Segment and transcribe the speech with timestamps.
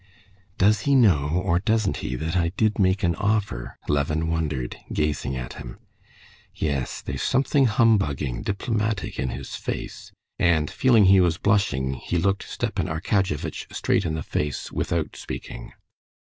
[0.57, 5.35] "Does he know, or doesn't he, that I did make an offer?" Levin wondered, gazing
[5.37, 5.77] at him.
[6.55, 12.49] "Yes, there's something humbugging, diplomatic in his face," and feeling he was blushing, he looked
[12.49, 15.71] Stepan Arkadyevitch straight in the face without speaking.